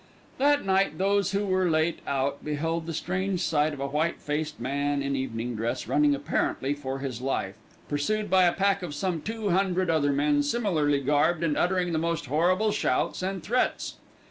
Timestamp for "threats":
13.43-13.97